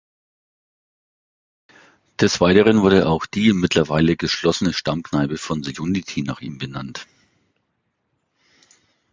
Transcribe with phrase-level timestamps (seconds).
[2.19, 7.05] Des Weiteren wurde auch die, mittlerweile geschlossene, Stammkneipe von "The Unity" nach ihm benannt.